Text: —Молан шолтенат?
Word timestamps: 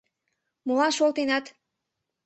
—Молан 0.65 0.91
шолтенат? 0.97 1.45